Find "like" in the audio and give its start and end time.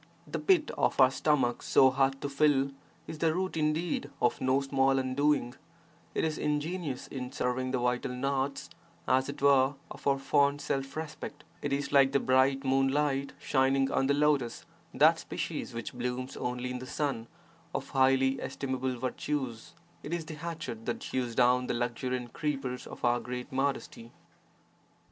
11.91-12.13